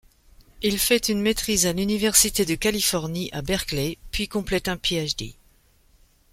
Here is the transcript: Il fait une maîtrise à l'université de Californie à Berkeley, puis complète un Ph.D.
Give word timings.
Il 0.63 0.79
fait 0.79 1.09
une 1.09 1.21
maîtrise 1.21 1.67
à 1.67 1.73
l'université 1.73 2.43
de 2.43 2.55
Californie 2.55 3.29
à 3.33 3.43
Berkeley, 3.43 3.99
puis 4.11 4.27
complète 4.27 4.67
un 4.67 4.75
Ph.D. 4.75 5.35